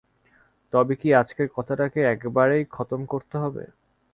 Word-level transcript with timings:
তবে 0.73 0.93
কি 0.95 1.09
আজকের 1.13 1.47
কথাটাকে 1.55 1.99
একেবারেই 2.05 2.63
খতম 2.71 3.01
করতে 3.05 3.35
হবে। 3.37 3.63